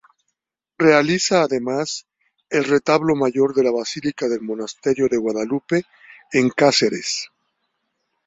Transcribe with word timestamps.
Realiza 0.79 1.43
además 1.43 2.07
el 2.49 2.63
retablo 2.63 3.15
mayor 3.15 3.53
de 3.53 3.61
la 3.63 3.69
basílica 3.69 4.27
del 4.27 4.41
monasterio 4.41 5.07
de 5.07 5.17
Guadalupe 5.17 5.83
en 6.31 6.49
Cáceres. 6.49 7.29